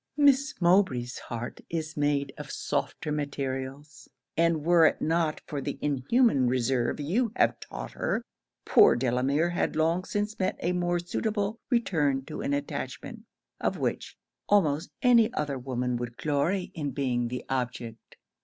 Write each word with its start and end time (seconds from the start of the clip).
Miss 0.17 0.55
Mowbray's 0.59 1.19
heart 1.19 1.61
is 1.69 1.95
made 1.95 2.33
of 2.35 2.49
softer 2.49 3.11
materials; 3.11 4.09
and 4.35 4.65
were 4.65 4.87
it 4.87 4.99
not 4.99 5.39
for 5.45 5.61
the 5.61 5.77
inhuman 5.79 6.47
reserve 6.47 6.99
you 6.99 7.31
have 7.35 7.59
taught 7.59 7.91
her, 7.91 8.23
poor 8.65 8.95
Delamere 8.95 9.51
had 9.51 9.75
long 9.75 10.03
since 10.03 10.39
met 10.39 10.55
a 10.59 10.71
more 10.71 10.97
suitable 10.97 11.59
return 11.69 12.25
to 12.25 12.41
an 12.41 12.51
attachment, 12.51 13.25
of 13.59 13.77
which, 13.77 14.17
almost 14.49 14.89
any 15.03 15.31
other 15.33 15.59
woman 15.59 15.97
would 15.97 16.17
glory 16.17 16.71
in 16.73 16.89
being 16.89 17.27
the 17.27 17.45
object.' 17.47 18.15